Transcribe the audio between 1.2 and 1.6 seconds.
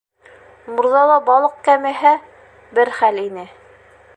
балыҡ